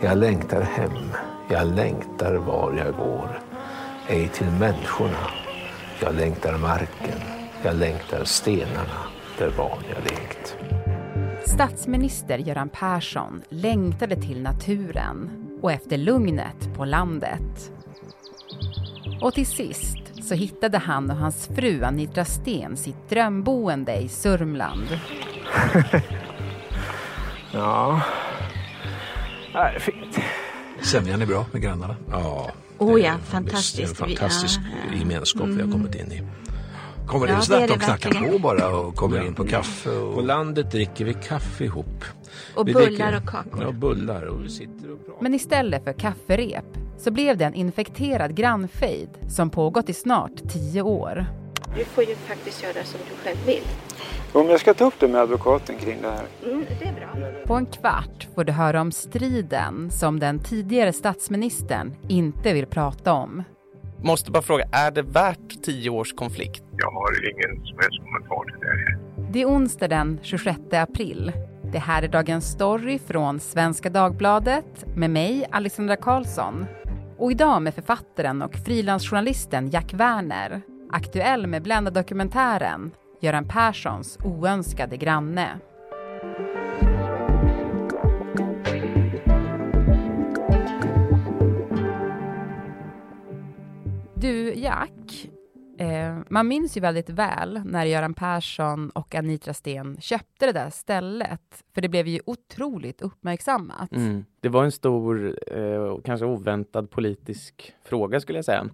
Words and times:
Jag 0.00 0.18
längtar 0.18 0.62
hem, 0.62 1.12
jag 1.48 1.66
längtar 1.66 2.34
var 2.34 2.72
jag 2.72 2.94
går. 2.96 3.40
Ej 4.08 4.28
till 4.28 4.46
människorna, 4.46 5.30
jag 6.02 6.14
längtar 6.14 6.58
marken, 6.58 7.18
jag 7.62 7.76
längtar 7.76 8.24
stenarna 8.24 8.98
där 9.38 9.50
barn 9.56 9.82
jag 9.88 10.04
lekt. 10.04 10.56
Statsminister 11.46 12.38
Göran 12.38 12.68
Persson 12.68 13.42
längtade 13.48 14.16
till 14.16 14.42
naturen 14.42 15.30
och 15.62 15.72
efter 15.72 15.96
lugnet 15.96 16.76
på 16.76 16.84
landet. 16.84 17.72
Och 19.22 19.34
till 19.34 19.46
sist 19.46 20.24
så 20.28 20.34
hittade 20.34 20.78
han 20.78 21.10
och 21.10 21.16
hans 21.16 21.46
fru 21.46 21.84
Anitra 21.84 22.24
Sten 22.24 22.76
sitt 22.76 23.08
drömboende 23.08 23.96
i 23.96 24.08
Sörmland. 24.08 25.00
ja, 27.52 28.00
det 29.62 29.76
är 29.76 29.78
fint. 29.78 30.18
Sämjan 30.80 31.22
är 31.22 31.26
bra 31.26 31.46
med 31.52 31.62
grannarna. 31.62 31.96
Ja. 32.10 32.50
Oh 32.78 33.00
ja, 33.00 33.18
fantastiskt. 33.24 33.76
Det 33.76 33.82
är 33.82 33.88
en 33.88 34.16
fantastisk 34.16 34.60
ja, 34.90 34.98
gemenskap 34.98 35.42
mm. 35.42 35.56
vi 35.56 35.62
har 35.62 35.72
kommit 35.72 35.94
in 35.94 36.12
i. 36.12 36.22
Kommer 37.06 37.28
ja, 37.28 37.36
in 37.36 37.42
snabbt 37.42 37.70
och 37.70 37.80
knackar 37.80 38.30
på 38.30 38.38
bara 38.38 38.76
och 38.76 38.96
kommer 38.96 39.26
in 39.26 39.34
på 39.34 39.46
kaffe. 39.46 39.90
Och... 39.90 40.14
På 40.14 40.20
landet 40.20 40.70
dricker 40.70 41.04
vi 41.04 41.14
kaffe 41.14 41.64
ihop. 41.64 42.04
Och 42.54 42.68
vi 42.68 42.72
bullar 42.72 42.86
dricker... 42.86 43.16
och 43.16 43.28
kakor. 43.28 43.62
Ja, 43.62 43.72
bullar 43.72 44.22
och 44.22 44.44
vi 44.44 44.48
sitter 44.48 44.92
och 44.92 45.06
pratar. 45.06 45.22
Men 45.22 45.34
istället 45.34 45.84
för 45.84 45.92
kafferep 45.92 46.64
så 46.98 47.10
blev 47.10 47.36
det 47.36 47.44
en 47.44 47.54
infekterad 47.54 48.34
grannfejd 48.34 49.08
som 49.28 49.50
pågått 49.50 49.88
i 49.88 49.92
snart 49.92 50.48
tio 50.48 50.82
år. 50.82 51.26
Du 51.76 51.84
får 51.84 52.04
ju 52.04 52.14
faktiskt 52.14 52.62
göra 52.62 52.84
som 52.84 53.00
du 53.10 53.16
själv 53.16 53.46
vill. 53.46 53.62
Om 54.32 54.48
jag 54.48 54.60
ska 54.60 54.74
ta 54.74 54.84
upp 54.84 54.94
det 54.98 55.08
med 55.08 55.20
advokaten 55.20 55.78
kring 55.78 56.02
det 56.02 56.10
här. 56.10 56.24
Mm, 56.44 56.64
det 56.80 56.88
är 56.88 56.92
bra. 56.92 57.44
På 57.46 57.54
en 57.54 57.66
kvart 57.66 58.28
får 58.34 58.44
du 58.44 58.52
höra 58.52 58.80
om 58.80 58.92
striden 58.92 59.90
som 59.90 60.20
den 60.20 60.38
tidigare 60.38 60.92
statsministern 60.92 61.94
inte 62.08 62.52
vill 62.52 62.66
prata 62.66 63.12
om. 63.12 63.44
Måste 64.04 64.30
bara 64.30 64.42
fråga, 64.42 64.64
är 64.72 64.90
det 64.90 65.02
värt 65.02 65.62
tio 65.62 65.90
års 65.90 66.12
konflikt? 66.12 66.62
Jag 66.76 66.90
har 66.90 67.30
ingen 67.30 67.66
som 67.66 67.78
helst 67.78 67.98
kommentar 67.98 68.44
till 68.44 68.60
det. 68.60 69.32
Det 69.32 69.42
är 69.42 69.46
onsdag 69.46 69.88
den 69.88 70.18
26 70.22 70.58
april. 70.72 71.32
Det 71.72 71.78
här 71.78 72.02
är 72.02 72.08
Dagens 72.08 72.52
Story 72.52 72.98
från 72.98 73.40
Svenska 73.40 73.90
Dagbladet 73.90 74.84
med 74.96 75.10
mig, 75.10 75.46
Alexandra 75.50 75.96
Karlsson. 75.96 76.66
Och 77.18 77.30
idag 77.32 77.62
med 77.62 77.74
författaren 77.74 78.42
och 78.42 78.54
frilansjournalisten 78.54 79.70
Jack 79.70 79.94
Werner, 79.94 80.62
aktuell 80.96 81.46
med 81.46 81.62
Blenda-dokumentären 81.62 82.90
Göran 83.20 83.48
Perssons 83.48 84.18
oönskade 84.24 84.96
granne. 84.96 85.58
Du, 94.14 94.54
Jack, 94.54 95.30
eh, 95.78 96.18
man 96.28 96.48
minns 96.48 96.76
ju 96.76 96.80
väldigt 96.80 97.10
väl 97.10 97.60
när 97.64 97.84
Göran 97.84 98.14
Persson 98.14 98.90
och 98.90 99.14
Anitra 99.14 99.54
Sten 99.54 100.00
köpte 100.00 100.46
det 100.46 100.52
där 100.52 100.70
stället, 100.70 101.64
för 101.74 101.80
det 101.80 101.88
blev 101.88 102.06
ju 102.06 102.20
otroligt 102.26 103.02
uppmärksammat. 103.02 103.92
Mm. 103.92 104.24
Det 104.40 104.48
var 104.48 104.64
en 104.64 104.72
stor, 104.72 105.38
eh, 105.56 105.98
kanske 106.04 106.26
oväntad 106.26 106.90
politisk 106.90 107.74
fråga 107.84 108.20
skulle 108.20 108.38
jag 108.38 108.44
säga. 108.44 108.68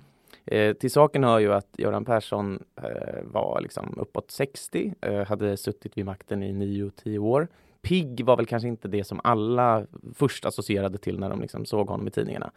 Eh, 0.47 0.73
till 0.73 0.91
saken 0.91 1.25
hör 1.25 1.39
ju 1.39 1.53
att 1.53 1.69
Göran 1.79 2.05
Persson 2.05 2.63
eh, 2.77 3.23
var 3.23 3.61
liksom 3.61 3.99
uppåt 3.99 4.31
60, 4.31 4.95
eh, 5.01 5.27
hade 5.27 5.57
suttit 5.57 5.99
vid 5.99 6.05
makten 6.05 6.43
i 6.43 6.53
9-10 6.53 7.19
år. 7.19 7.49
Pigg 7.83 8.25
var 8.25 8.37
väl 8.37 8.47
kanske 8.47 8.69
inte 8.69 8.89
det 8.89 9.05
som 9.05 9.21
alla 9.25 9.87
först 10.15 10.45
associerade 10.45 10.99
till 10.99 11.19
när 11.19 11.31
de 11.31 11.41
liksom 11.41 11.65
såg 11.65 11.89
honom 11.89 12.09
i 12.09 12.11
tidningarna. 12.11 12.53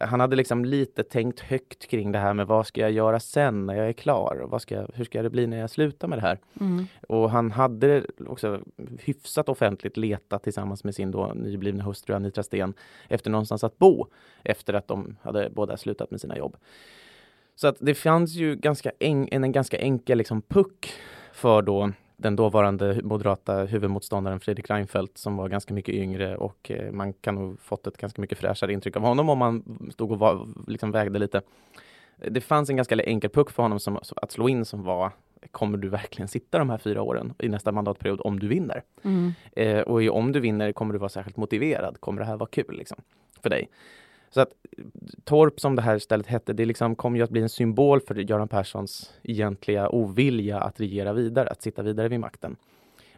Han 0.00 0.20
hade 0.20 0.36
liksom 0.36 0.64
lite 0.64 1.02
tänkt 1.02 1.40
högt 1.40 1.86
kring 1.86 2.12
det 2.12 2.18
här 2.18 2.34
med 2.34 2.46
vad 2.46 2.66
ska 2.66 2.80
jag 2.80 2.90
göra 2.90 3.20
sen 3.20 3.66
när 3.66 3.74
jag 3.74 3.88
är 3.88 3.92
klar? 3.92 4.46
Vad 4.48 4.62
ska 4.62 4.86
hur 4.94 5.04
ska 5.04 5.22
det 5.22 5.30
bli 5.30 5.46
när 5.46 5.56
jag 5.56 5.70
slutar 5.70 6.08
med 6.08 6.18
det 6.18 6.22
här? 6.22 6.38
Mm. 6.60 6.86
Och 7.08 7.30
han 7.30 7.50
hade 7.50 8.04
också 8.26 8.60
hyfsat 8.98 9.48
offentligt 9.48 9.96
letat 9.96 10.42
tillsammans 10.42 10.84
med 10.84 10.94
sin 10.94 11.10
då 11.10 11.32
nyblivna 11.34 11.84
hustru 11.84 12.14
Anitra 12.14 12.42
Sten 12.42 12.74
efter 13.08 13.30
någonstans 13.30 13.64
att 13.64 13.78
bo 13.78 14.06
efter 14.42 14.74
att 14.74 14.88
de 14.88 15.16
hade 15.22 15.50
båda 15.50 15.76
slutat 15.76 16.10
med 16.10 16.20
sina 16.20 16.38
jobb. 16.38 16.56
Så 17.60 17.68
att 17.68 17.76
det 17.80 17.94
fanns 17.94 18.34
ju 18.34 18.56
ganska 18.56 18.92
en, 18.98 19.28
en 19.30 19.52
ganska 19.52 19.78
enkel 19.78 20.18
liksom 20.18 20.42
puck 20.42 20.92
för 21.32 21.62
då 21.62 21.92
den 22.16 22.36
dåvarande 22.36 23.00
moderata 23.02 23.64
huvudmotståndaren 23.64 24.40
Fredrik 24.40 24.70
Reinfeldt 24.70 25.18
som 25.18 25.36
var 25.36 25.48
ganska 25.48 25.74
mycket 25.74 25.94
yngre 25.94 26.36
och 26.36 26.70
eh, 26.70 26.92
man 26.92 27.12
kan 27.12 27.34
nog 27.34 27.60
fått 27.60 27.86
ett 27.86 27.96
ganska 27.96 28.20
mycket 28.20 28.38
fräschare 28.38 28.72
intryck 28.72 28.96
av 28.96 29.02
honom 29.02 29.28
om 29.28 29.38
man 29.38 29.64
stod 29.92 30.12
och 30.12 30.18
var, 30.18 30.48
liksom 30.66 30.90
vägde 30.90 31.18
lite. 31.18 31.42
Det 32.16 32.40
fanns 32.40 32.70
en 32.70 32.76
ganska 32.76 33.02
enkel 33.02 33.30
puck 33.30 33.50
för 33.50 33.62
honom 33.62 33.80
som, 33.80 33.98
att 34.16 34.32
slå 34.32 34.48
in 34.48 34.64
som 34.64 34.82
var 34.82 35.12
Kommer 35.50 35.78
du 35.78 35.88
verkligen 35.88 36.28
sitta 36.28 36.58
de 36.58 36.70
här 36.70 36.78
fyra 36.78 37.02
åren 37.02 37.34
i 37.38 37.48
nästa 37.48 37.72
mandatperiod 37.72 38.20
om 38.24 38.38
du 38.38 38.48
vinner? 38.48 38.82
Mm. 39.02 39.32
Eh, 39.52 39.80
och 39.80 40.16
om 40.16 40.32
du 40.32 40.40
vinner 40.40 40.72
kommer 40.72 40.92
du 40.92 40.98
vara 40.98 41.08
särskilt 41.08 41.36
motiverad. 41.36 42.00
Kommer 42.00 42.20
det 42.20 42.26
här 42.26 42.36
vara 42.36 42.48
kul 42.50 42.76
liksom, 42.76 42.98
för 43.42 43.50
dig? 43.50 43.68
Så 44.30 44.40
att 44.40 44.52
Torp 45.24 45.60
som 45.60 45.76
det 45.76 45.82
här 45.82 45.98
stället 45.98 46.26
hette, 46.26 46.52
det 46.52 46.64
liksom 46.64 46.96
kom 46.96 47.16
ju 47.16 47.22
att 47.22 47.30
bli 47.30 47.42
en 47.42 47.48
symbol 47.48 48.00
för 48.00 48.14
Göran 48.14 48.48
Perssons 48.48 49.12
egentliga 49.22 49.88
ovilja 49.88 50.60
att 50.60 50.80
regera 50.80 51.12
vidare, 51.12 51.48
att 51.48 51.62
sitta 51.62 51.82
vidare 51.82 52.08
vid 52.08 52.20
makten. 52.20 52.56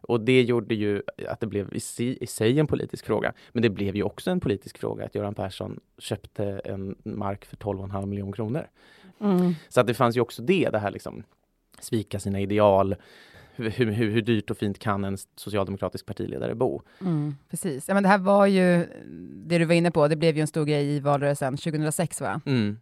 Och 0.00 0.20
det 0.20 0.42
gjorde 0.42 0.74
ju 0.74 1.02
att 1.28 1.40
det 1.40 1.46
blev 1.46 1.74
i, 1.74 1.80
si, 1.80 2.18
i 2.20 2.26
sig 2.26 2.60
en 2.60 2.66
politisk 2.66 3.06
fråga. 3.06 3.32
Men 3.52 3.62
det 3.62 3.70
blev 3.70 3.96
ju 3.96 4.02
också 4.02 4.30
en 4.30 4.40
politisk 4.40 4.78
fråga 4.78 5.04
att 5.04 5.14
Göran 5.14 5.34
Persson 5.34 5.80
köpte 5.98 6.44
en 6.44 6.96
mark 7.02 7.44
för 7.44 7.56
12,5 7.56 8.06
miljoner 8.06 8.32
kronor. 8.32 8.66
Mm. 9.20 9.54
Så 9.68 9.80
att 9.80 9.86
det 9.86 9.94
fanns 9.94 10.16
ju 10.16 10.20
också 10.20 10.42
det, 10.42 10.68
det 10.70 10.78
här 10.78 10.90
liksom 10.90 11.22
svika 11.80 12.20
sina 12.20 12.40
ideal, 12.40 12.96
hur, 13.56 13.70
hur, 13.70 13.92
hur, 13.92 14.22
dyrt 14.22 14.50
och 14.50 14.58
fint 14.58 14.78
kan 14.78 15.04
en 15.04 15.18
socialdemokratisk 15.36 16.06
partiledare 16.06 16.54
bo? 16.54 16.82
Mm, 17.00 17.36
precis. 17.50 17.88
Ja, 17.88 17.94
men 17.94 18.02
det 18.02 18.08
här 18.08 18.18
var 18.18 18.46
ju, 18.46 18.86
det 19.46 19.58
du 19.58 19.64
var 19.64 19.74
inne 19.74 19.90
på, 19.90 20.08
det 20.08 20.16
blev 20.16 20.36
ju 20.36 20.40
en 20.40 20.46
stor 20.46 20.64
grej 20.64 20.96
i 20.96 21.00
valrörelsen 21.00 21.56
2006 21.56 22.20
va? 22.20 22.40
Mm. 22.46 22.78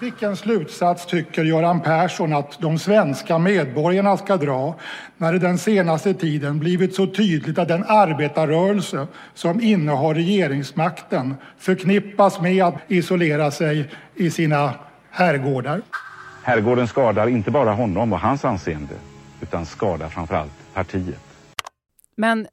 Vilken 0.00 0.36
slutsats 0.36 1.06
tycker 1.06 1.44
Göran 1.44 1.80
Persson 1.80 2.32
att 2.32 2.58
de 2.60 2.78
svenska 2.78 3.38
medborgarna 3.38 4.16
ska 4.16 4.36
dra 4.36 4.74
när 5.16 5.32
det 5.32 5.38
den 5.38 5.58
senaste 5.58 6.14
tiden 6.14 6.58
blivit 6.58 6.94
så 6.94 7.06
tydligt 7.06 7.58
att 7.58 7.68
den 7.68 7.84
arbetarrörelse 7.88 9.06
som 9.34 9.60
innehar 9.60 10.14
regeringsmakten 10.14 11.34
förknippas 11.58 12.40
med 12.40 12.64
att 12.64 12.74
isolera 12.88 13.50
sig 13.50 13.90
i 14.14 14.30
sina 14.30 14.74
herrgårdar? 15.10 15.82
Herrgården 16.42 16.88
skadar 16.88 17.26
inte 17.28 17.50
bara 17.50 17.72
honom 17.72 18.12
och 18.12 18.20
hans 18.20 18.44
anseende 18.44 18.94
utan 19.44 19.66
skadar 19.66 20.08
framförallt 20.08 20.74
partiet. 20.74 21.20
Men 22.16 22.46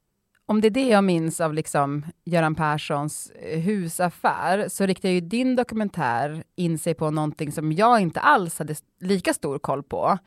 om 0.46 0.60
det 0.60 0.68
är 0.68 0.70
det 0.70 0.88
jag 0.88 1.04
minns 1.04 1.40
av 1.40 1.54
liksom 1.54 2.06
Göran 2.24 2.54
Perssons 2.54 3.30
eh, 3.30 3.60
husaffär, 3.60 4.68
så 4.68 4.86
riktar 4.86 5.08
ju 5.08 5.20
din 5.20 5.56
dokumentär 5.56 6.44
in 6.56 6.78
sig 6.78 6.94
på 6.94 7.10
någonting 7.10 7.52
som 7.52 7.72
jag 7.72 8.00
inte 8.00 8.20
alls 8.20 8.58
hade 8.58 8.74
lika 9.00 9.34
stor 9.34 9.58
koll 9.58 9.82
på. 9.82 10.18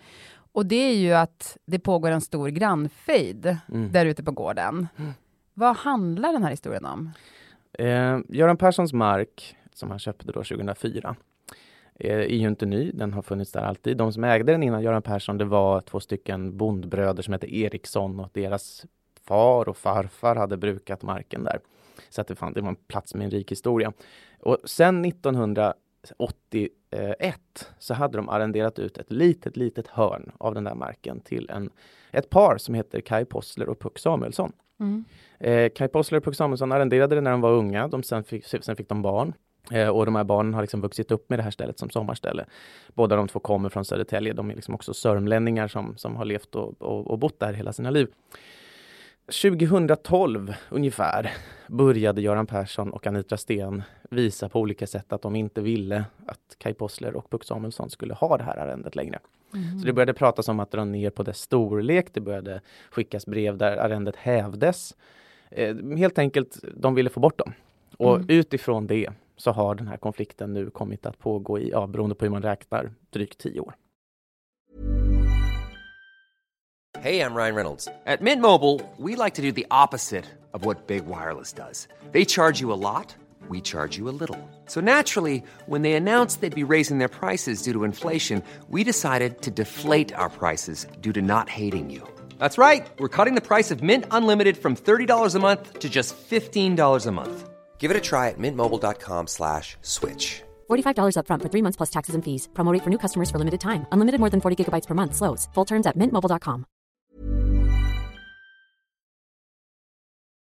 Och 0.51 0.65
det 0.65 0.75
är 0.75 0.95
ju 0.95 1.13
att 1.13 1.57
det 1.65 1.79
pågår 1.79 2.11
en 2.11 2.21
stor 2.21 2.47
grannfejd 2.47 3.57
mm. 3.71 3.91
där 3.91 4.05
ute 4.05 4.23
på 4.23 4.31
gården. 4.31 4.87
Mm. 4.97 5.11
Vad 5.53 5.75
handlar 5.75 6.33
den 6.33 6.43
här 6.43 6.51
historien 6.51 6.85
om? 6.85 7.11
Eh, 7.79 8.19
Göran 8.29 8.57
Perssons 8.57 8.93
mark, 8.93 9.55
som 9.73 9.89
han 9.89 9.99
köpte 9.99 10.25
då 10.31 10.43
2004, 10.43 11.09
Eh, 11.09 11.15
är 11.99 12.19
ju 12.19 12.47
inte 12.47 12.65
ny, 12.65 12.91
den 12.91 13.13
har 13.13 13.21
funnits 13.21 13.51
där 13.51 13.61
alltid. 13.61 13.97
De 13.97 14.13
som 14.13 14.23
ägde 14.23 14.51
den 14.51 14.63
innan 14.63 14.83
Göran 14.83 15.01
Persson, 15.01 15.37
det 15.37 15.45
var 15.45 15.81
två 15.81 15.99
stycken 15.99 16.57
bondbröder 16.57 17.23
som 17.23 17.33
hette 17.33 17.55
Eriksson 17.55 18.19
och 18.19 18.29
deras 18.33 18.85
far 19.27 19.69
och 19.69 19.77
farfar 19.77 20.35
hade 20.35 20.57
brukat 20.57 21.01
marken 21.01 21.43
där. 21.43 21.59
Så 22.09 22.21
att 22.21 22.27
det, 22.27 22.35
fann, 22.35 22.53
det 22.53 22.61
var 22.61 22.69
en 22.69 22.75
plats 22.75 23.15
med 23.15 23.25
en 23.25 23.31
rik 23.31 23.51
historia. 23.51 23.93
Och 24.39 24.57
sen 24.63 25.05
1981 25.05 25.75
så 27.79 27.93
hade 27.93 28.17
de 28.17 28.29
arrenderat 28.29 28.79
ut 28.79 28.97
ett 28.97 29.11
litet, 29.11 29.57
litet 29.57 29.87
hörn 29.87 30.31
av 30.37 30.53
den 30.53 30.63
där 30.63 30.75
marken 30.75 31.19
till 31.19 31.49
en, 31.49 31.69
ett 32.11 32.29
par 32.29 32.57
som 32.57 32.75
heter 32.75 33.01
Kai 33.01 33.25
Possler 33.25 33.69
och 33.69 33.79
Puck 33.79 33.99
Samuelsson. 33.99 34.51
Mm. 34.79 35.05
Eh, 35.39 35.69
Kai 35.75 35.87
Possler 35.87 36.17
och 36.17 36.23
Puck 36.23 36.35
Samuelsson 36.35 36.71
arrenderade 36.71 37.15
det 37.15 37.21
när 37.21 37.31
de 37.31 37.41
var 37.41 37.51
unga. 37.51 37.87
De 37.87 38.03
sen, 38.03 38.23
fick, 38.23 38.45
sen 38.45 38.75
fick 38.75 38.89
de 38.89 39.01
barn. 39.01 39.33
Eh, 39.71 39.87
och 39.89 40.05
de 40.05 40.15
här 40.15 40.23
barnen 40.23 40.53
har 40.53 40.61
liksom 40.61 40.81
vuxit 40.81 41.11
upp 41.11 41.29
med 41.29 41.39
det 41.39 41.43
här 41.43 41.51
stället 41.51 41.79
som 41.79 41.89
sommarställe. 41.89 42.45
Båda 42.93 43.15
de 43.15 43.27
två 43.27 43.39
kommer 43.39 43.69
från 43.69 43.85
Södertälje. 43.85 44.33
De 44.33 44.49
är 44.51 44.55
liksom 44.55 44.75
också 44.75 44.93
sörmlänningar 44.93 45.67
som, 45.67 45.97
som 45.97 46.15
har 46.15 46.25
levt 46.25 46.55
och, 46.55 46.81
och, 46.81 47.07
och 47.07 47.19
bott 47.19 47.39
där 47.39 47.53
hela 47.53 47.73
sina 47.73 47.89
liv. 47.89 48.07
2012 49.41 50.53
ungefär 50.69 51.33
började 51.67 52.21
Göran 52.21 52.47
Persson 52.47 52.91
och 52.91 53.07
Anitra 53.07 53.37
Sten 53.37 53.83
visa 54.09 54.49
på 54.49 54.59
olika 54.59 54.87
sätt 54.87 55.13
att 55.13 55.21
de 55.21 55.35
inte 55.35 55.61
ville 55.61 56.05
att 56.25 56.55
Kai 56.57 56.73
Possler 56.73 57.15
och 57.15 57.29
Puck 57.29 57.43
Samuelsson 57.43 57.89
skulle 57.89 58.13
ha 58.13 58.37
det 58.37 58.43
här 58.43 58.57
arrendet 58.57 58.95
längre. 58.95 59.19
Mm. 59.53 59.79
Så 59.79 59.85
det 59.85 59.93
började 59.93 60.13
pratas 60.13 60.47
om 60.47 60.59
att 60.59 60.71
dra 60.71 60.85
ner 60.85 61.09
på 61.09 61.23
dess 61.23 61.39
storlek. 61.39 62.07
Det 62.13 62.21
började 62.21 62.61
skickas 62.91 63.25
brev 63.25 63.57
där 63.57 63.77
arrendet 63.77 64.15
hävdes. 64.15 64.95
Eh, 65.49 65.75
helt 65.97 66.17
enkelt, 66.19 66.57
de 66.77 66.95
ville 66.95 67.09
få 67.09 67.19
bort 67.19 67.37
dem. 67.37 67.53
Och 67.97 68.15
Mm. 68.15 68.25
utifrån 68.29 68.87
det 68.87 69.09
så 69.37 69.51
har 69.51 69.75
den 69.75 69.87
här 69.87 69.97
konflikten 69.97 70.53
nu 70.53 70.69
kommit 70.69 71.05
att 71.05 71.19
pågå 71.19 71.59
i, 71.59 71.69
ja, 71.69 71.87
beroende 71.87 72.15
på 72.15 72.25
hur 72.25 72.31
man 72.31 72.41
räknar, 72.41 72.93
drygt 73.09 73.37
tio 73.37 73.59
år. 73.59 73.75
Hej, 76.97 77.15
jag 77.15 77.37
Ryan 77.37 77.55
Reynolds. 77.55 77.85
På 77.85 78.23
Mint 78.23 78.41
Mobile, 78.41 78.79
we 78.97 79.25
like 79.25 79.35
to 79.35 79.41
do 79.41 79.51
the 79.51 79.65
opposite 79.69 80.25
of 80.53 80.65
what 80.65 80.87
Big 80.87 81.03
Wireless 81.05 81.53
does. 81.53 81.87
They 82.11 82.25
charge 82.25 82.61
you 82.61 82.73
a 82.73 82.79
lot, 82.95 83.15
we 83.49 83.61
charge 83.61 83.99
you 83.99 84.09
a 84.09 84.15
little. 84.19 84.39
So 84.67 84.81
naturally, 84.81 85.43
when 85.67 85.81
they 85.81 85.93
announced 85.93 86.41
they'd 86.41 86.67
be 86.67 86.73
raising 86.73 86.99
their 86.99 87.09
prices 87.09 87.63
due 87.63 87.73
to 87.73 87.83
inflation, 87.83 88.41
we 88.69 88.83
decided 88.83 89.41
to 89.41 89.51
deflate 89.51 90.15
our 90.15 90.29
prices 90.29 90.87
due 91.01 91.13
to 91.13 91.21
not 91.21 91.49
hating 91.49 91.91
you. 91.91 92.01
That's 92.39 92.57
right. 92.57 92.87
We're 92.99 93.15
cutting 93.17 93.35
the 93.35 93.41
price 93.41 93.71
of 93.71 93.83
Mint 93.83 94.05
Unlimited 94.11 94.57
from 94.57 94.75
$30 94.75 95.35
a 95.35 95.39
month 95.39 95.79
to 95.79 95.89
just 95.89 96.15
$15 96.29 97.07
a 97.07 97.11
month. 97.11 97.54
Give 97.77 97.91
it 97.91 97.97
a 97.97 98.01
try 98.01 98.29
at 98.29 98.39
mintmobile.com 98.39 99.27
slash 99.27 99.77
switch. 99.81 100.41
$45 100.69 101.15
upfront 101.17 101.41
for 101.43 101.49
three 101.49 101.61
months 101.61 101.77
plus 101.77 101.89
taxes 101.89 102.15
and 102.15 102.23
fees. 102.25 102.49
Promo 102.53 102.73
rate 102.73 102.83
for 102.83 102.89
new 102.89 102.97
customers 102.97 103.29
for 103.31 103.37
limited 103.37 103.61
time. 103.61 103.85
Unlimited 103.91 104.19
more 104.19 104.29
than 104.31 104.41
40 104.41 104.55
gigabytes 104.63 104.87
per 104.87 104.95
month. 104.95 105.15
Slows. 105.15 105.49
Full 105.55 105.65
terms 105.65 105.85
at 105.87 105.95
mintmobile.com. 105.95 106.65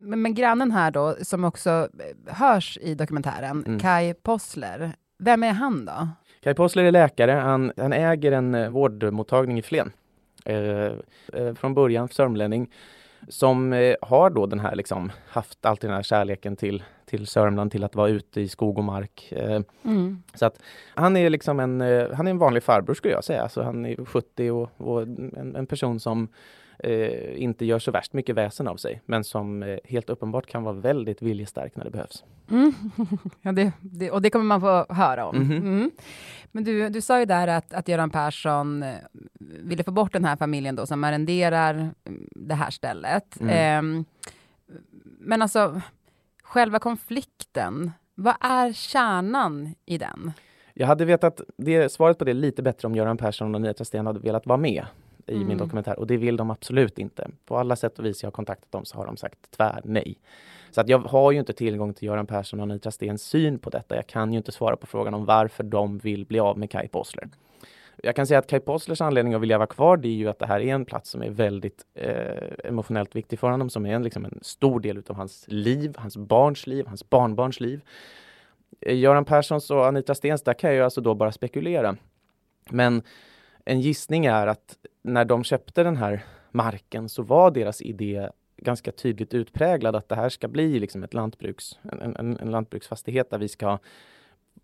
Men, 0.04 0.22
men 0.22 0.34
grannen 0.34 0.72
här 0.72 0.92
då, 0.92 1.16
som 1.22 1.44
också 1.44 1.70
eh, 1.70 2.34
hörs 2.34 2.78
i 2.82 2.96
dokumentären, 2.96 3.64
Mm. 3.68 3.80
Kai 3.80 4.14
Possler, 4.14 4.96
vem 5.20 5.44
är 5.44 5.52
han 5.54 5.86
då? 5.86 6.08
Kai 6.44 6.54
Possler 6.54 6.84
är 6.84 6.92
läkare. 6.92 7.32
Han, 7.32 7.72
han 7.78 7.94
äger 7.94 8.32
en 8.32 8.56
eh, 8.56 8.70
vårdmottagning 8.70 9.60
i 9.60 9.62
Flen. 9.62 9.92
Eh, 10.46 10.56
eh, 11.34 11.54
från 11.56 11.74
början 11.74 12.10
sörmlänning 12.10 12.70
som 13.28 13.74
eh, 13.74 13.96
har 14.02 14.30
då 14.30 14.46
den 14.46 14.60
här 14.60 14.76
liksom 14.76 15.12
haft 15.28 15.66
alltid 15.66 15.90
den 15.90 15.96
här 15.96 16.04
kärleken 16.04 16.56
till, 16.56 16.84
till 17.06 17.28
Sörmland, 17.28 17.72
till 17.72 17.84
att 17.84 17.96
vara 17.96 18.10
ute 18.10 18.42
i 18.42 18.48
skog 18.48 18.78
och 18.78 18.84
mark. 18.84 19.32
Eh, 19.32 19.62
Mm. 19.84 20.24
Så 20.34 20.46
att 20.46 20.62
han 20.96 21.18
är 21.18 21.30
liksom 21.30 21.60
en, 21.60 21.82
eh, 21.82 22.12
han 22.14 22.28
är 22.28 22.32
en 22.32 22.38
vanlig 22.38 22.64
farbror 22.64 22.94
skulle 22.94 23.14
jag 23.14 23.24
säga. 23.24 23.50
Så 23.50 23.64
han 23.64 23.86
är 23.86 24.06
70 24.06 24.52
och, 24.52 24.70
och 24.78 25.02
en, 25.02 25.56
en 25.56 25.68
person 25.68 26.00
som 26.00 26.28
inte 27.36 27.66
gör 27.66 27.80
så 27.80 27.92
värst 27.92 28.14
mycket 28.14 28.36
väsen 28.36 28.68
av 28.68 28.78
sig, 28.78 29.02
men 29.06 29.24
som 29.24 29.78
helt 29.84 30.10
uppenbart 30.10 30.48
kan 30.48 30.64
vara 30.64 30.76
väldigt 30.76 31.22
viljestark 31.22 31.76
när 31.76 31.84
det 31.84 31.92
behövs. 31.92 32.24
Mm. 32.52 32.74
ja, 33.42 33.52
det, 33.52 33.72
det, 33.82 34.12
och 34.12 34.22
det 34.22 34.30
kommer 34.30 34.46
man 34.46 34.62
få 34.62 34.94
höra 34.94 35.26
om. 35.26 35.38
Mhm. 35.38 35.58
Mm. 35.58 35.92
Men 36.52 36.64
du, 36.64 36.90
du 36.90 37.02
sa 37.02 37.20
ju 37.20 37.26
där 37.26 37.48
att, 37.48 37.74
att 37.74 37.88
Göran 37.88 38.10
Persson 38.10 38.84
eh, 38.84 38.96
ville 39.40 39.84
få 39.84 39.92
bort 39.92 40.14
den 40.14 40.26
här 40.26 40.36
familjen 40.36 40.76
då 40.76 40.86
som 40.86 41.04
arrenderar 41.04 41.74
mm, 41.74 42.28
det 42.36 42.56
här 42.56 42.70
stället. 42.70 43.42
Mm. 43.42 43.56
Ehm, 43.56 44.06
men 45.20 45.42
alltså, 45.42 45.82
själva 46.44 46.80
konflikten, 46.80 47.92
vad 48.16 48.36
är 48.40 48.74
kärnan 48.74 49.76
i 49.86 49.98
den? 49.98 50.32
Jag 50.74 50.88
hade 50.88 51.06
vetat 51.06 51.42
det, 51.58 51.92
svaret 51.92 52.18
på 52.18 52.26
det 52.26 52.34
lite 52.34 52.64
bättre 52.64 52.88
om 52.88 52.96
Göran 52.96 53.18
Persson 53.18 53.56
och 53.56 53.62
Anita 53.62 53.86
Sten 53.86 54.06
hade 54.06 54.20
velat 54.20 54.46
vara 54.46 54.58
med 54.58 54.86
i 55.28 55.36
Mm. 55.36 55.48
min 55.48 55.58
dokumentär 55.58 56.00
och 56.00 56.08
det 56.08 56.18
vill 56.18 56.38
de 56.38 56.52
absolut 56.52 57.00
inte. 57.00 57.30
På 57.46 57.58
alla 57.58 57.76
sätt 57.76 58.00
och 58.00 58.06
vis 58.06 58.24
jag 58.24 58.28
har 58.28 58.32
kontaktat 58.32 58.72
dem 58.72 58.86
så 58.86 58.98
har 58.98 59.06
de 59.06 59.18
sagt 59.18 59.52
tvär 59.52 59.82
nej. 59.84 60.20
Så 60.72 60.82
att 60.82 60.90
jag 60.90 61.00
har 61.00 61.32
ju 61.32 61.40
inte 61.40 61.54
tillgång 61.54 61.94
till 61.94 62.08
Göran 62.08 62.28
Persson 62.28 62.60
och 62.60 62.64
Anita 62.64 62.92
Stens 62.92 63.24
syn 63.24 63.60
på 63.60 63.70
detta. 63.70 63.96
Jag 63.96 64.08
kan 64.08 64.32
ju 64.34 64.38
inte 64.38 64.52
svara 64.52 64.76
på 64.76 64.88
frågan 64.88 65.14
om 65.14 65.26
varför 65.26 65.64
de 65.64 65.98
vill 65.98 66.26
bli 66.26 66.40
av 66.40 66.58
med 66.58 66.72
Kai 66.72 66.88
Possler. 66.88 67.30
Jag 68.04 68.16
kan 68.16 68.28
säga 68.28 68.40
att 68.40 68.48
Kai 68.48 68.60
Posslers 68.60 69.02
anledning 69.02 69.34
att 69.34 69.42
vilja 69.42 69.58
vara 69.58 69.68
kvar 69.68 69.98
det 69.98 70.08
är 70.08 70.14
ju 70.14 70.30
att 70.30 70.40
det 70.40 70.46
här 70.46 70.60
är 70.60 70.74
en 70.74 70.86
plats 70.86 71.10
som 71.10 71.22
är 71.22 71.30
väldigt 71.30 71.86
eh, 71.94 72.70
emotionellt 72.70 73.16
viktig 73.16 73.40
för 73.40 73.50
honom, 73.50 73.70
som 73.70 73.86
är 73.86 73.94
en, 73.94 74.04
liksom 74.04 74.26
en 74.26 74.40
stor 74.42 74.80
del 74.80 74.98
utav 74.98 75.16
hans 75.16 75.46
liv, 75.48 75.96
hans 75.98 76.18
barns 76.18 76.68
liv, 76.68 76.88
hans 76.88 77.10
barnbarns 77.10 77.60
liv. 77.60 77.82
Eh, 78.82 78.98
Göran 78.98 79.26
Perssons 79.26 79.72
och 79.72 79.88
Anita 79.88 80.16
Stens, 80.16 80.44
där 80.44 80.54
kan 80.54 80.70
jag 80.70 80.78
ju 80.78 80.84
alltså 80.84 81.02
då 81.02 81.16
bara 81.16 81.32
spekulera. 81.32 81.98
Men 82.70 83.04
en 83.66 83.82
gissning 83.82 84.26
är 84.26 84.48
att 84.48 84.78
när 85.02 85.26
de 85.26 85.44
köpte 85.44 85.84
den 85.84 85.98
här 85.98 86.26
marken 86.52 87.10
så 87.10 87.24
var 87.24 87.52
deras 87.52 87.82
idé 87.82 88.30
ganska 88.62 88.92
tydligt 88.92 89.34
utpräglad 89.34 89.96
att 89.96 90.10
det 90.10 90.16
här 90.16 90.30
ska 90.30 90.48
bli 90.48 90.80
liksom 90.80 91.04
ett 91.04 91.14
lantbruks, 91.14 91.80
en, 91.82 92.16
en, 92.16 92.38
en 92.40 92.52
lantbruksfastighet 92.52 93.30
där 93.30 93.38
vi 93.38 93.48
ska 93.48 93.80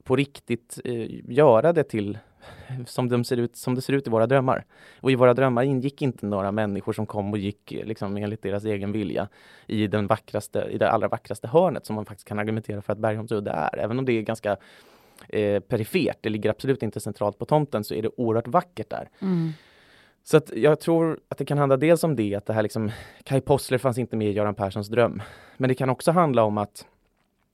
på 0.03 0.15
riktigt 0.15 0.79
eh, 0.85 1.31
göra 1.31 1.73
det 1.73 1.83
till 1.83 2.17
som, 2.85 3.09
de 3.09 3.23
ser 3.23 3.37
ut, 3.37 3.55
som 3.55 3.75
det 3.75 3.81
ser 3.81 3.93
ut 3.93 4.07
i 4.07 4.09
våra 4.09 4.27
drömmar. 4.27 4.65
Och 4.99 5.11
i 5.11 5.15
våra 5.15 5.33
drömmar 5.33 5.63
ingick 5.63 6.01
inte 6.01 6.25
några 6.25 6.51
människor 6.51 6.93
som 6.93 7.05
kom 7.05 7.31
och 7.31 7.37
gick 7.37 7.71
eh, 7.71 7.85
liksom, 7.85 8.17
enligt 8.17 8.41
deras 8.41 8.65
egen 8.65 8.91
vilja 8.91 9.27
i, 9.67 9.87
den 9.87 10.07
vackraste, 10.07 10.67
i 10.71 10.77
det 10.77 10.89
allra 10.89 11.07
vackraste 11.07 11.47
hörnet 11.47 11.85
som 11.85 11.95
man 11.95 12.05
faktiskt 12.05 12.27
kan 12.27 12.39
argumentera 12.39 12.81
för 12.81 12.93
att 12.93 12.99
Bergholmsudde 12.99 13.51
är. 13.51 13.77
Även 13.77 13.99
om 13.99 14.05
det 14.05 14.13
är 14.13 14.21
ganska 14.21 14.57
eh, 15.29 15.59
perifert, 15.59 16.17
det 16.21 16.29
ligger 16.29 16.49
absolut 16.49 16.83
inte 16.83 16.99
centralt 16.99 17.39
på 17.39 17.45
tomten, 17.45 17.83
så 17.83 17.93
är 17.93 18.01
det 18.01 18.09
oerhört 18.17 18.47
vackert 18.47 18.89
där. 18.89 19.09
Mm. 19.19 19.53
Så 20.29 20.37
att 20.37 20.51
jag 20.55 20.79
tror 20.79 21.19
att 21.29 21.37
det 21.37 21.45
kan 21.45 21.57
handla 21.57 21.77
dels 21.77 22.03
om 22.03 22.15
det, 22.15 22.35
att 22.35 22.45
det 22.45 22.53
här 22.53 22.63
liksom, 22.63 22.91
Kai 23.23 23.41
Possler 23.41 23.77
fanns 23.77 23.97
inte 23.97 24.15
med 24.15 24.27
i 24.27 24.31
Göran 24.31 24.55
Perssons 24.55 24.87
dröm. 24.87 25.21
Men 25.57 25.67
det 25.67 25.75
kan 25.75 25.89
också 25.89 26.11
handla 26.11 26.43
om 26.43 26.57
att 26.57 26.85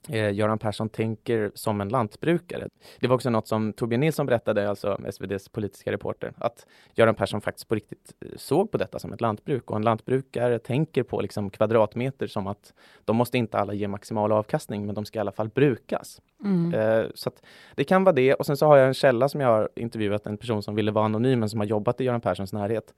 eh, 0.10 0.34
Göran 0.34 0.60
Persson 0.60 0.90
tänker 0.90 1.52
som 1.54 1.82
en 1.82 1.90
lantbrukare. 1.90 2.68
Det 3.00 3.08
var 3.08 3.16
också 3.16 3.30
något 3.30 3.48
som 3.48 3.74
Torbjörn 3.74 4.02
Nilsson 4.02 4.26
berättade, 4.26 4.70
alltså 4.70 5.00
SVDs 5.08 5.50
politiska 5.50 5.92
reporter, 5.92 6.34
att 6.38 6.66
Göran 6.94 7.16
Persson 7.16 7.42
faktiskt 7.42 7.68
på 7.68 7.76
riktigt 7.76 8.14
eh, 8.22 8.28
såg 8.38 8.72
på 8.72 8.78
detta 8.78 9.00
som 9.00 9.14
ett 9.14 9.22
lantbruk 9.22 9.72
och 9.72 9.78
en 9.78 9.84
lantbrukare 9.84 10.60
tänker 10.60 11.04
på 11.04 11.22
liksom 11.22 11.50
kvadratmeter 11.50 12.28
som 12.28 12.48
att 12.48 12.74
de 13.06 13.16
måste 13.16 13.38
inte 13.38 13.58
alla 13.58 13.74
ge 13.74 13.88
maximal 13.88 14.32
avkastning, 14.32 14.86
men 14.86 14.96
de 14.96 15.06
ska 15.06 15.20
i 15.20 15.22
alla 15.22 15.32
fall 15.32 15.50
brukas. 15.50 16.22
Mm. 16.44 16.74
Eh, 16.74 17.06
så 17.16 17.32
det 17.76 17.84
kan 17.84 18.04
vara 18.04 18.16
det. 18.16 18.34
Och 18.34 18.46
sen 18.46 18.58
så 18.58 18.66
har 18.66 18.78
jag 18.78 18.88
en 18.88 18.94
källa 18.94 19.30
som 19.30 19.42
jag 19.42 19.48
har 19.48 19.70
intervjuat, 19.76 20.26
en 20.26 20.38
person 20.38 20.64
som 20.64 20.76
ville 20.76 20.92
vara 20.92 21.06
anonym 21.06 21.40
men 21.40 21.50
som 21.50 21.60
har 21.60 21.68
jobbat 21.68 22.02
i 22.02 22.04
Göran 22.04 22.22
Perssons 22.22 22.54
närhet. 22.54 22.94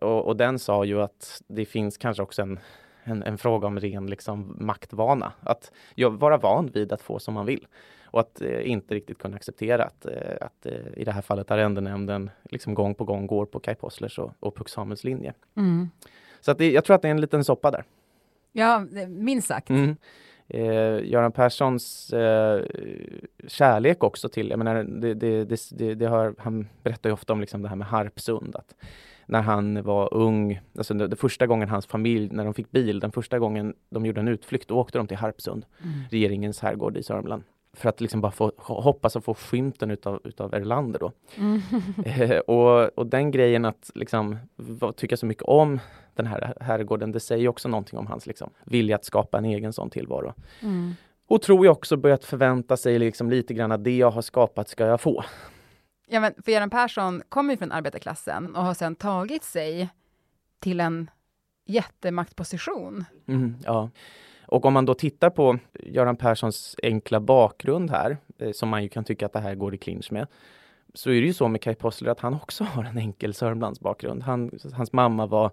Och, 0.00 0.26
och 0.26 0.36
den 0.36 0.58
sa 0.58 0.84
ju 0.84 1.02
att 1.02 1.42
det 1.46 1.64
finns 1.64 1.98
kanske 1.98 2.22
också 2.22 2.42
en, 2.42 2.58
en, 3.04 3.22
en 3.22 3.38
fråga 3.38 3.66
om 3.66 3.80
ren 3.80 4.06
liksom, 4.06 4.56
maktvana. 4.58 5.32
Att 5.40 5.72
jag, 5.94 6.10
vara 6.10 6.36
van 6.36 6.66
vid 6.66 6.92
att 6.92 7.02
få 7.02 7.18
som 7.18 7.34
man 7.34 7.46
vill. 7.46 7.66
Och 8.04 8.20
att 8.20 8.40
eh, 8.40 8.70
inte 8.70 8.94
riktigt 8.94 9.18
kunna 9.18 9.36
acceptera 9.36 9.84
att, 9.84 10.06
eh, 10.06 10.36
att 10.40 10.66
eh, 10.66 10.72
i 10.96 11.04
det 11.04 11.12
här 11.12 11.22
fallet 11.22 11.50
arrendenämnden 11.50 12.30
liksom 12.50 12.74
gång 12.74 12.94
på 12.94 13.04
gång 13.04 13.26
går 13.26 13.46
på 13.46 13.60
Kai 13.60 13.74
Posslers 13.74 14.18
och, 14.18 14.32
och 14.40 14.56
Puck 14.56 14.68
Samuels 14.68 15.04
linje. 15.04 15.34
Mm. 15.56 15.90
Så 16.40 16.50
att 16.50 16.58
det, 16.58 16.72
jag 16.72 16.84
tror 16.84 16.96
att 16.96 17.02
det 17.02 17.08
är 17.08 17.12
en 17.12 17.20
liten 17.20 17.44
soppa 17.44 17.70
där. 17.70 17.84
Ja, 18.52 18.86
minst 19.08 19.48
sagt. 19.48 19.70
Mm. 19.70 19.96
Eh, 20.48 21.04
Göran 21.04 21.32
Perssons 21.32 22.12
eh, 22.12 22.64
kärlek 23.46 24.04
också 24.04 24.28
till, 24.28 24.50
jag 24.50 24.58
menar, 24.58 24.82
det, 24.82 25.14
det, 25.14 25.44
det, 25.70 25.94
det 25.94 26.06
har, 26.06 26.34
han 26.38 26.68
berättar 26.82 27.10
ju 27.10 27.14
ofta 27.14 27.32
om 27.32 27.40
liksom 27.40 27.62
det 27.62 27.68
här 27.68 27.76
med 27.76 27.86
Harpsund, 27.86 28.56
att 28.56 28.74
när 29.30 29.42
han 29.42 29.82
var 29.82 30.14
ung, 30.14 30.60
alltså 30.78 30.94
det 30.94 31.16
första 31.16 31.46
gången 31.46 31.68
hans 31.68 31.86
familj, 31.86 32.28
när 32.32 32.44
de 32.44 32.54
fick 32.54 32.70
bil, 32.70 33.00
den 33.00 33.12
första 33.12 33.38
gången 33.38 33.74
de 33.90 34.06
gjorde 34.06 34.20
en 34.20 34.28
utflykt, 34.28 34.68
då 34.68 34.78
åkte 34.78 34.98
de 34.98 35.06
till 35.06 35.16
Harpsund, 35.16 35.64
Mm. 35.82 35.94
regeringens 36.10 36.60
herrgård 36.60 36.96
i 36.96 37.02
Sörmland, 37.02 37.42
för 37.72 37.88
att 37.88 38.00
liksom 38.00 38.20
bara 38.20 38.32
få 38.32 38.52
hoppas 38.56 39.16
att 39.16 39.24
få 39.24 39.34
skymten 39.34 39.90
utav, 39.90 40.20
utav 40.24 40.54
Erlander 40.54 40.98
då. 40.98 41.12
Mm. 41.36 41.60
Eh, 42.04 42.38
och, 42.38 42.98
och 42.98 43.06
den 43.06 43.30
grejen 43.30 43.64
att 43.64 43.90
liksom 43.94 44.36
tycka 44.96 45.16
så 45.16 45.26
mycket 45.26 45.44
om 45.44 45.80
den 46.14 46.26
här 46.26 46.54
herrgården, 46.60 47.12
det 47.12 47.20
säger 47.20 47.48
också 47.48 47.68
någonting 47.68 47.98
om 47.98 48.06
hans 48.06 48.26
liksom, 48.26 48.50
vilja 48.64 48.96
att 48.96 49.04
skapa 49.04 49.38
en 49.38 49.44
egen 49.44 49.72
sån 49.72 49.90
tillvaro. 49.90 50.34
Mm. 50.62 50.92
Och 51.28 51.42
tror 51.42 51.64
jag 51.66 51.72
också 51.72 51.96
börjat 51.96 52.24
förvänta 52.24 52.76
sig 52.76 52.98
liksom 52.98 53.30
lite 53.30 53.54
grann 53.54 53.72
att 53.72 53.84
det 53.84 53.96
jag 53.96 54.10
har 54.10 54.22
skapat 54.22 54.68
ska 54.68 54.86
jag 54.86 55.00
få. 55.00 55.24
Ja, 56.12 56.20
men 56.20 56.34
för 56.44 56.52
Göran 56.52 56.70
Persson 56.70 57.22
kommer 57.28 57.52
ju 57.52 57.56
från 57.56 57.72
arbetarklassen 57.72 58.56
och 58.56 58.64
har 58.64 58.74
sedan 58.74 58.94
tagit 58.94 59.44
sig 59.44 59.88
till 60.58 60.80
en 60.80 61.10
jättemaktposition. 61.66 63.04
Mm, 63.28 63.56
ja. 63.64 63.90
Och 64.46 64.64
om 64.64 64.72
man 64.72 64.86
då 64.86 64.94
tittar 64.94 65.30
på 65.30 65.58
Göran 65.72 66.16
Perssons 66.16 66.76
enkla 66.82 67.20
bakgrund 67.20 67.90
här, 67.90 68.16
eh, 68.38 68.52
som 68.52 68.68
man 68.68 68.82
ju 68.82 68.88
kan 68.88 69.04
tycka 69.04 69.26
att 69.26 69.32
det 69.32 69.40
här 69.40 69.54
går 69.54 69.74
i 69.74 69.78
clinch 69.78 70.12
med, 70.12 70.26
så 70.94 71.10
är 71.10 71.20
det 71.20 71.26
ju 71.26 71.32
så 71.32 71.48
med 71.48 71.60
Kai 71.60 71.74
Possler 71.74 72.10
att 72.10 72.20
han 72.20 72.34
också 72.34 72.64
har 72.74 72.84
en 72.84 72.98
enkel 72.98 73.34
Sörmlands 73.34 73.80
bakgrund. 73.80 74.22
Han, 74.22 74.50
hans 74.72 74.92
mamma 74.92 75.26
var, 75.26 75.50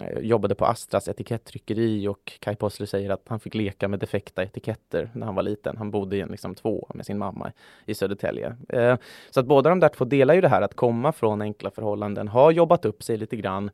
eh, 0.00 0.18
jobbade 0.18 0.54
på 0.54 0.64
Astras 0.64 1.08
etikettryckeri 1.08 2.08
och 2.08 2.32
Kai 2.40 2.56
Possler 2.56 2.86
säger 2.86 3.10
att 3.10 3.22
han 3.26 3.40
fick 3.40 3.54
leka 3.54 3.88
med 3.88 3.98
defekta 3.98 4.42
etiketter 4.42 5.10
när 5.14 5.26
han 5.26 5.34
var 5.34 5.42
liten. 5.42 5.76
Han 5.76 5.90
bodde 5.90 6.16
i 6.16 6.20
en 6.20 6.28
liksom 6.28 6.54
två 6.54 6.86
med 6.94 7.06
sin 7.06 7.18
mamma 7.18 7.52
i 7.86 7.94
Södertälje. 7.94 8.56
Eh, 8.68 8.96
så 9.30 9.40
att 9.40 9.46
båda 9.46 9.70
de 9.70 9.80
där 9.80 9.88
två 9.88 10.04
delar 10.04 10.34
ju 10.34 10.40
det 10.40 10.48
här 10.48 10.62
att 10.62 10.74
komma 10.74 11.12
från 11.12 11.42
enkla 11.42 11.70
förhållanden, 11.70 12.28
har 12.28 12.50
jobbat 12.50 12.84
upp 12.84 13.02
sig 13.02 13.16
lite 13.16 13.36
grann 13.36 13.70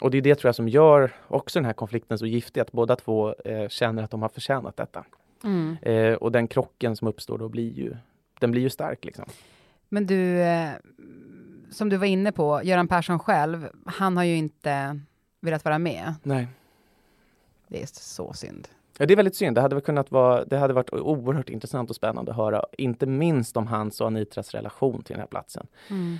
och 0.00 0.10
det 0.10 0.18
är 0.18 0.22
det 0.22 0.34
tror 0.34 0.48
jag 0.48 0.54
som 0.54 0.68
gör 0.68 1.10
också 1.28 1.58
den 1.58 1.64
här 1.64 1.72
konflikten 1.72 2.18
så 2.18 2.26
giftig, 2.26 2.60
att 2.60 2.72
båda 2.72 2.96
två 2.96 3.34
eh, 3.44 3.68
känner 3.68 4.02
att 4.02 4.10
de 4.10 4.22
har 4.22 4.28
förtjänat 4.28 4.76
detta. 4.76 5.04
Mm. 5.44 5.76
Eh, 5.82 6.14
och 6.14 6.32
den 6.32 6.48
krocken 6.48 6.96
som 6.96 7.08
uppstår 7.08 7.38
då 7.38 7.48
blir 7.48 7.72
ju, 7.72 7.96
den 8.40 8.50
blir 8.50 8.62
ju 8.62 8.70
stark 8.70 9.04
liksom. 9.04 9.24
Men 9.88 10.06
du, 10.06 10.40
eh, 10.40 10.70
som 11.70 11.88
du 11.88 11.96
var 11.96 12.06
inne 12.06 12.32
på, 12.32 12.60
Göran 12.64 12.88
Persson 12.88 13.18
själv, 13.18 13.68
han 13.86 14.16
har 14.16 14.24
ju 14.24 14.36
inte 14.36 15.00
velat 15.40 15.64
vara 15.64 15.78
med. 15.78 16.14
Nej. 16.22 16.48
Det 17.68 17.82
är 17.82 17.86
så 17.92 18.32
synd. 18.32 18.68
Ja, 18.98 19.06
det 19.06 19.14
är 19.14 19.16
väldigt 19.16 19.36
synd. 19.36 19.56
Det 19.56 19.60
hade, 19.60 19.80
kunnat 19.80 20.10
vara, 20.10 20.44
det 20.44 20.58
hade 20.58 20.74
varit 20.74 20.92
oerhört 20.92 21.48
intressant 21.48 21.90
och 21.90 21.96
spännande 21.96 22.30
att 22.30 22.36
höra, 22.36 22.64
inte 22.78 23.06
minst 23.06 23.56
om 23.56 23.66
hans 23.66 24.00
och 24.00 24.06
Anitras 24.06 24.50
relation 24.50 25.02
till 25.02 25.12
den 25.12 25.20
här 25.20 25.26
platsen. 25.26 25.66
Mm. 25.90 26.18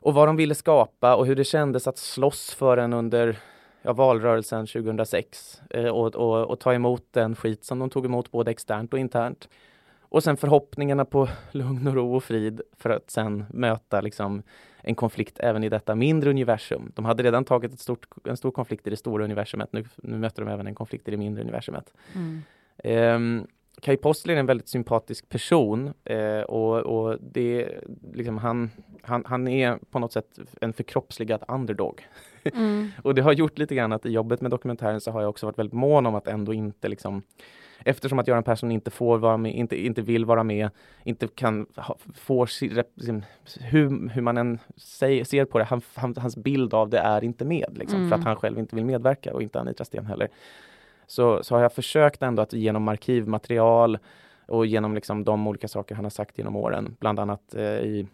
Och 0.00 0.14
vad 0.14 0.28
de 0.28 0.36
ville 0.36 0.54
skapa 0.54 1.16
och 1.16 1.26
hur 1.26 1.36
det 1.36 1.44
kändes 1.44 1.86
att 1.86 1.98
slåss 1.98 2.54
för 2.54 2.76
den 2.76 2.92
under 2.92 3.38
ja, 3.82 3.92
valrörelsen 3.92 4.66
2006 4.66 5.62
eh, 5.70 5.84
och, 5.84 6.14
och, 6.14 6.50
och, 6.50 6.60
ta 6.60 6.74
emot 6.74 7.06
den 7.10 7.36
skit 7.36 7.64
som 7.64 7.78
de 7.78 7.90
tog 7.90 8.04
emot 8.04 8.30
både 8.30 8.50
externt 8.50 8.92
och 8.92 8.98
internt. 8.98 9.48
Och 10.14 10.22
sen 10.22 10.36
förhoppningarna 10.36 11.04
på 11.04 11.28
lugn 11.52 11.86
och 11.86 11.94
ro 11.94 12.16
och 12.16 12.24
frid 12.24 12.60
för 12.76 12.90
att 12.90 13.10
sen 13.10 13.44
möta 13.50 14.00
liksom, 14.00 14.42
en 14.82 14.94
konflikt 14.94 15.40
även 15.40 15.64
i 15.64 15.68
detta 15.68 15.94
mindre 15.94 16.30
universum. 16.30 16.92
De 16.94 17.04
hade 17.04 17.22
redan 17.22 17.44
tagit 17.44 17.72
ett 17.72 17.80
stort, 17.80 18.06
en 18.24 18.36
stor 18.36 18.50
konflikt 18.50 18.86
i 18.86 18.90
det 18.90 18.96
stora 18.96 19.24
universumet. 19.24 19.72
Nu, 19.72 19.84
nu 19.96 20.18
möter 20.18 20.44
de 20.44 20.52
även 20.52 20.66
en 20.66 20.74
konflikt 20.74 21.08
i 21.08 21.10
det 21.10 21.16
mindre 21.16 21.42
universumet. 21.42 21.94
Mm. 22.14 22.42
Um, 23.16 23.46
Kai 23.80 23.96
Postler 23.96 24.34
är 24.34 24.40
en 24.40 24.46
väldigt 24.46 24.68
sympatisk 24.68 25.28
person 25.28 25.92
eh, 26.04 26.40
och, 26.40 26.78
och 26.78 27.18
det, 27.20 27.68
liksom, 28.12 28.38
han, 28.38 28.70
han, 29.02 29.24
han 29.26 29.48
är 29.48 29.78
på 29.90 29.98
något 29.98 30.12
sätt 30.12 30.38
en 30.60 30.72
förkroppsligad 30.72 31.44
underdog. 31.48 32.08
Mm. 32.44 32.90
och 33.02 33.14
det 33.14 33.22
har 33.22 33.32
gjort 33.32 33.58
lite 33.58 33.74
grann 33.74 33.92
att 33.92 34.06
i 34.06 34.10
jobbet 34.10 34.40
med 34.40 34.50
dokumentären 34.50 35.00
så 35.00 35.10
har 35.10 35.20
jag 35.20 35.30
också 35.30 35.46
varit 35.46 35.58
väldigt 35.58 35.74
mån 35.74 36.06
om 36.06 36.14
att 36.14 36.28
ändå 36.28 36.54
inte 36.54 36.88
liksom 36.88 37.22
Eftersom 37.84 38.18
att 38.18 38.28
Göran 38.28 38.42
Persson 38.42 38.70
inte 38.70 38.90
får 38.90 39.18
vara 39.18 39.36
med, 39.36 39.54
inte, 39.54 39.86
inte 39.86 40.02
vill 40.02 40.24
vara 40.24 40.42
med, 40.44 40.70
inte 41.04 41.28
kan, 41.28 41.66
få 42.14 42.46
liksom, 42.94 43.22
hur, 43.60 44.08
hur 44.08 44.22
man 44.22 44.36
än 44.36 44.58
säger, 44.76 45.24
ser 45.24 45.44
på 45.44 45.58
det, 45.58 45.64
han, 45.64 45.82
han, 45.94 46.14
hans 46.18 46.36
bild 46.36 46.74
av 46.74 46.90
det 46.90 46.98
är 46.98 47.24
inte 47.24 47.44
med, 47.44 47.78
liksom, 47.78 47.98
Mm. 47.98 48.10
för 48.10 48.16
att 48.16 48.24
han 48.24 48.36
själv 48.36 48.58
inte 48.58 48.76
vill 48.76 48.84
medverka 48.84 49.34
och 49.34 49.42
inte 49.42 49.60
Anitra 49.60 49.84
Sten 49.84 50.06
heller. 50.06 50.28
Så, 51.06 51.42
så 51.42 51.54
har 51.54 51.62
jag 51.62 51.72
försökt 51.72 52.22
ändå 52.22 52.42
att 52.42 52.52
genom 52.52 52.88
arkivmaterial 52.88 53.98
och 54.46 54.66
genom 54.66 54.94
liksom 54.94 55.24
de 55.24 55.46
olika 55.46 55.68
saker 55.68 55.94
han 55.94 56.04
har 56.04 56.10
sagt 56.10 56.38
genom 56.38 56.56
åren, 56.56 56.96
bland 57.00 57.20
annat 57.20 57.54
eh, 57.54 57.62
i 57.62 58.06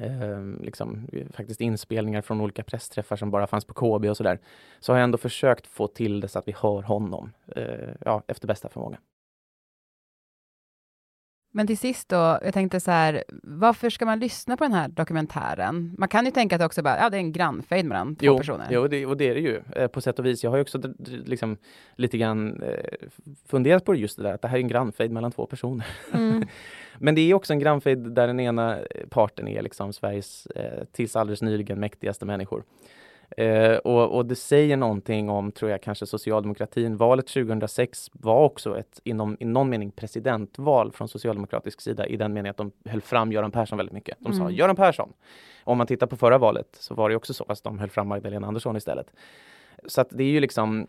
eh, 0.00 0.42
liksom, 0.60 1.08
faktiskt 1.32 1.60
inspelningar 1.60 2.22
från 2.22 2.40
olika 2.40 2.62
pressträffar 2.62 3.16
som 3.16 3.30
bara 3.30 3.46
fanns 3.46 3.64
på 3.64 3.74
KB 3.74 4.10
och 4.10 4.16
sådär, 4.16 4.38
så 4.80 4.92
har 4.92 4.98
jag 4.98 5.04
ändå 5.04 5.18
försökt 5.18 5.66
få 5.66 5.86
till 5.86 6.20
det 6.20 6.28
så 6.28 6.38
att 6.38 6.48
vi 6.48 6.54
hör 6.56 6.82
honom 6.82 7.32
eh, 7.56 7.88
ja, 8.00 8.22
efter 8.26 8.46
bästa 8.46 8.68
förmåga. 8.68 8.98
Men 11.54 11.66
till 11.66 11.78
sist 11.78 12.08
då, 12.08 12.16
jag 12.16 12.54
tänkte 12.54 12.80
så 12.80 12.90
här, 12.90 13.24
varför 13.42 13.90
ska 13.90 14.06
man 14.06 14.18
lyssna 14.18 14.56
på 14.56 14.64
den 14.64 14.72
här 14.72 14.88
dokumentären? 14.88 15.94
Man 15.98 16.08
kan 16.08 16.24
ju 16.24 16.30
tänka 16.30 16.56
att 16.56 16.60
det 16.60 16.66
också 16.66 16.82
bara, 16.82 16.98
ja 16.98 17.10
det 17.10 17.16
är 17.16 17.20
en 17.20 17.32
grannfejd 17.32 17.84
mellan 17.84 18.16
två 18.16 18.26
jo, 18.26 18.38
personer. 18.38 18.66
Jo, 18.70 18.86
det, 18.86 19.06
och 19.06 19.16
det 19.16 19.28
är 19.28 19.34
det 19.34 19.40
ju 19.40 19.62
eh, 19.76 19.86
på 19.86 20.00
sätt 20.00 20.18
och 20.18 20.26
vis. 20.26 20.44
Jag 20.44 20.50
har 20.50 20.56
ju 20.56 20.62
också 20.62 20.80
liksom, 21.24 21.56
lite 21.96 22.18
grann 22.18 22.62
eh, 22.62 23.08
funderat 23.48 23.84
på 23.84 23.94
just 23.94 24.16
det 24.16 24.22
där, 24.22 24.34
att 24.34 24.42
det 24.42 24.48
här 24.48 24.56
är 24.56 24.60
en 24.60 24.68
grannfejd 24.68 25.10
mellan 25.10 25.32
två 25.32 25.46
personer. 25.46 25.86
Mm. 26.12 26.44
Men 26.98 27.14
det 27.14 27.20
är 27.20 27.34
också 27.34 27.52
en 27.52 27.58
grannfejd 27.58 27.98
där 27.98 28.26
den 28.26 28.40
ena 28.40 28.78
parten 29.10 29.48
är 29.48 29.62
liksom 29.62 29.92
Sveriges 29.92 30.46
eh, 30.46 30.84
tills 30.92 31.16
alldeles 31.16 31.42
nyligen 31.42 31.80
mäktigaste 31.80 32.24
människor. 32.24 32.64
Eh, 33.36 33.76
och, 33.76 34.16
och 34.16 34.26
det 34.26 34.36
säger 34.36 34.76
någonting 34.76 35.30
om, 35.30 35.52
tror 35.52 35.70
jag, 35.70 35.82
kanske 35.82 36.06
socialdemokratin. 36.06 36.96
Valet 36.96 37.26
2006 37.26 38.10
var 38.12 38.44
också 38.44 38.78
ett, 38.78 39.00
inom, 39.04 39.36
i 39.40 39.44
någon 39.44 39.68
mening, 39.70 39.90
presidentval 39.90 40.92
från 40.92 41.08
socialdemokratisk 41.08 41.80
sida 41.80 42.06
i 42.06 42.16
den 42.16 42.32
meningen 42.32 42.50
att 42.50 42.56
de 42.56 42.90
höll 42.90 43.00
fram 43.00 43.32
Göran 43.32 43.50
Persson 43.50 43.78
väldigt 43.78 43.94
mycket. 43.94 44.16
De 44.20 44.32
sa 44.32 44.42
Mm. 44.42 44.54
Göran 44.54 44.76
Persson. 44.76 45.12
Om 45.64 45.78
man 45.78 45.86
tittar 45.86 46.06
på 46.06 46.16
förra 46.16 46.38
valet 46.38 46.68
så 46.80 46.94
var 46.94 47.10
det 47.10 47.16
också 47.16 47.34
så, 47.34 47.44
fast 47.44 47.64
de 47.64 47.78
höll 47.78 47.90
fram 47.90 48.08
Magdalena 48.08 48.46
Andersson 48.46 48.76
istället. 48.76 49.12
Så 49.86 50.00
att 50.00 50.08
det 50.10 50.24
är 50.24 50.28
ju 50.28 50.40
liksom 50.40 50.86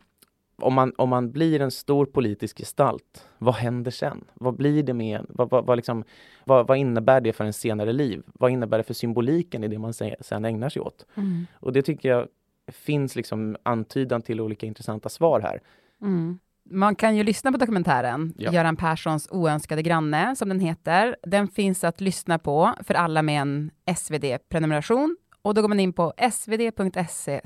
om 0.55 0.73
man, 0.73 0.93
om 0.97 1.09
man 1.09 1.31
blir 1.31 1.61
en 1.61 1.71
stor 1.71 2.05
politisk 2.05 2.57
gestalt, 2.57 3.27
vad 3.37 3.55
händer 3.55 3.91
sen? 3.91 4.23
Vad 4.33 4.55
blir 4.55 4.83
det 4.83 4.93
med? 4.93 5.25
Vad, 5.29 5.49
vad, 5.49 5.65
vad, 5.65 5.77
liksom, 5.77 6.03
vad, 6.45 6.67
vad 6.67 6.77
innebär 6.77 7.21
det 7.21 7.33
för 7.33 7.43
en 7.43 7.53
senare 7.53 7.93
liv? 7.93 8.23
Vad 8.33 8.51
innebär 8.51 8.77
det 8.77 8.83
för 8.83 8.93
symboliken 8.93 9.63
i 9.63 9.67
det 9.67 9.79
man 9.79 9.93
se- 9.93 10.15
sen 10.19 10.45
ägnar 10.45 10.69
sig 10.69 10.81
åt? 10.81 11.05
Mm. 11.15 11.45
Och 11.53 11.73
det 11.73 11.81
tycker 11.81 12.09
jag 12.09 12.27
finns 12.71 13.15
liksom 13.15 13.57
antydan 13.63 14.21
till 14.21 14.41
olika 14.41 14.65
intressanta 14.65 15.09
svar 15.09 15.39
här. 15.39 15.61
Mm. 16.01 16.39
Man 16.69 16.95
kan 16.95 17.15
ju 17.15 17.23
lyssna 17.23 17.51
på 17.51 17.57
dokumentären 17.57 18.33
Ja. 18.37 18.51
Göran 18.51 18.75
Perssons 18.75 19.27
oönskade 19.31 19.81
granne, 19.81 20.35
som 20.35 20.49
den 20.49 20.59
heter. 20.59 21.15
Den 21.23 21.47
finns 21.47 21.83
att 21.83 22.01
lyssna 22.01 22.39
på 22.39 22.73
för 22.83 22.93
alla 22.93 23.21
med 23.21 23.41
en 23.41 23.71
SvD-prenumeration. 23.97 25.17
Och 25.41 25.53
då 25.53 25.61
går 25.61 25.69
man 25.69 25.79
in 25.79 25.93
på 25.93 26.13
svd.se 26.31 27.41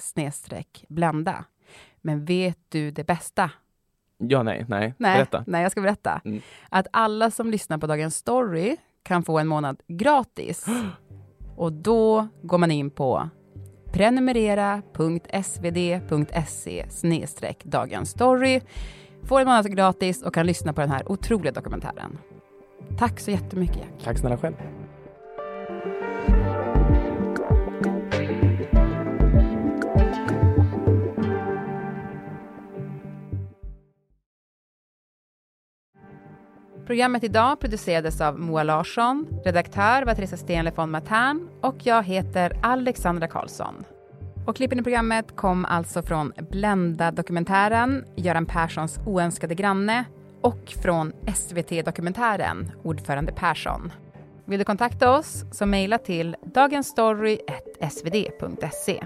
blända. 0.89 1.45
Men 2.07 2.25
vet 2.25 2.57
du 2.69 2.91
det 2.91 3.03
bästa? 3.03 3.51
Ja, 4.17 4.43
nej, 4.43 4.65
nej, 4.67 4.93
Nej, 4.97 5.17
berätta. 5.17 5.43
nej, 5.47 5.61
jag 5.61 5.71
ska 5.71 5.81
berätta. 5.81 6.21
Mm. 6.25 6.41
Att 6.69 6.87
alla 6.93 7.31
som 7.31 7.51
lyssnar 7.51 7.77
på 7.77 7.87
Dagens 7.87 8.15
Story 8.15 8.77
kan 9.03 9.23
få 9.23 9.39
en 9.39 9.47
månad 9.47 9.81
gratis. 9.87 10.65
Och 11.55 11.73
då 11.73 12.27
går 12.41 12.57
man 12.57 12.71
in 12.71 12.89
på 12.89 13.29
prenumerera.svd.se 13.93 16.85
Dagens 17.63 18.09
Story. 18.09 18.61
Får 19.23 19.39
en 19.39 19.47
månad 19.47 19.75
gratis 19.75 20.23
och 20.23 20.33
kan 20.33 20.45
lyssna 20.45 20.73
på 20.73 20.81
den 20.81 20.91
här 20.91 21.11
otroliga 21.11 21.51
dokumentären. 21.51 22.17
Tack 22.97 23.19
så 23.19 23.31
jättemycket 23.31 23.77
Jack. 23.77 24.03
Tack 24.03 24.17
snälla 24.17 24.37
själv. 24.37 24.55
Programmet 36.87 37.23
idag 37.23 37.59
producerades 37.59 38.21
av 38.21 38.39
Moa 38.39 38.63
Larsson, 38.63 39.27
redaktör 39.45 40.05
var 40.05 40.15
Teresa 40.15 40.37
Stenle 40.37 40.71
von 40.75 40.91
Matern 40.91 41.49
och 41.61 41.75
jag 41.83 42.03
heter 42.03 42.59
Alexandra 42.63 43.27
Karlsson. 43.27 43.83
Och 44.45 44.55
klippen 44.55 44.79
i 44.79 44.83
programmet 44.83 45.35
kom 45.35 45.65
alltså 45.65 46.01
från 46.01 46.33
Blända-dokumentären 46.51 48.05
Göran 48.15 48.45
Perssons 48.45 48.99
oönskade 49.05 49.55
granne 49.55 50.05
och 50.41 50.73
från 50.83 51.13
SVT-dokumentären 51.35 52.71
Ordförande 52.83 53.31
Persson. 53.31 53.91
Vill 54.45 54.59
du 54.59 54.65
kontakta 54.65 55.17
oss 55.17 55.45
så 55.51 55.65
mejla 55.65 55.97
till 55.97 56.35
dagensstory.svd.se. 56.53 59.03